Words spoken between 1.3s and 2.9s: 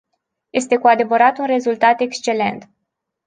un rezultat excelent.